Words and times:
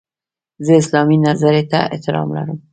زه 0.65 0.73
اسلامي 0.81 1.17
نظرې 1.27 1.63
ته 1.71 1.79
احترام 1.93 2.27
لرم. 2.37 2.57